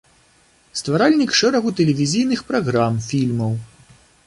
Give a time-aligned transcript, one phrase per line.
[0.79, 3.57] Стваральнік шэрагу тэлевізійных праграм, фільмаў.